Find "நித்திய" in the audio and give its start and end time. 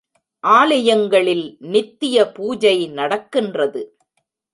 1.59-2.25